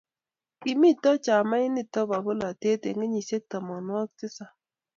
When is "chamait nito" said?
1.25-2.01